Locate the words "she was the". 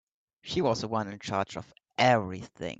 0.41-0.87